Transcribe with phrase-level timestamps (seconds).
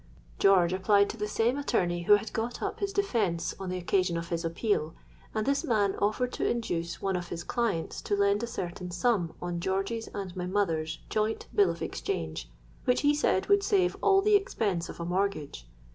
[0.39, 4.17] George applied to the same attorney who had got up his defence on the occasion
[4.17, 4.95] of his appeal;
[5.35, 9.35] and this man offered to induce one of his clients to lend a certain sum
[9.43, 12.49] on George's and my mother's joint bill of exchange,
[12.85, 15.67] which he said would save all the expense of a mortgage.